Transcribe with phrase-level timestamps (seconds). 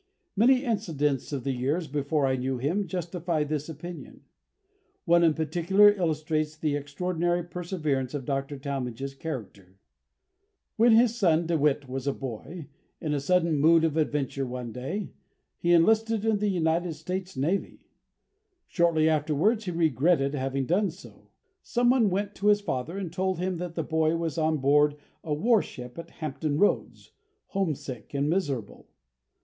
[0.35, 4.21] Many incidents of the years before I knew him justify this opinion.
[5.05, 8.57] One in particular illustrates the extraordinary perseverance of Dr.
[8.57, 9.77] Talmage's character.
[10.75, 12.67] When his son DeWitt was a boy,
[12.99, 15.11] in a sudden mood of adventure one day,
[15.59, 17.87] he enlisted in the United States Navy.
[18.65, 21.29] Shortly afterwards he regretted having done so.
[21.61, 24.95] Some one went to his father and told him that the boy was on board
[25.23, 27.11] a warship at Hampton Roads,
[27.49, 28.87] homesick and miserable.